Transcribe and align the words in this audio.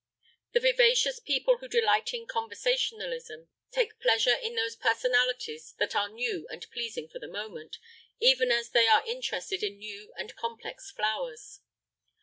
The 0.53 0.59
vivacious 0.59 1.19
people 1.19 1.57
who 1.59 1.67
delight 1.67 2.11
in 2.11 2.25
conversationalism, 2.25 3.49
take 3.69 3.99
pleasure 3.99 4.33
in 4.33 4.55
those 4.55 4.75
personalities 4.75 5.73
that 5.77 5.95
are 5.95 6.09
new 6.09 6.47
and 6.49 6.65
pleasing 6.71 7.07
for 7.07 7.19
the 7.19 7.27
moment, 7.27 7.77
even 8.19 8.51
as 8.51 8.69
they 8.71 8.87
are 8.87 9.05
interested 9.05 9.61
in 9.61 9.77
new 9.77 10.11
and 10.17 10.35
complex 10.35 10.89
flowers. 10.89 11.59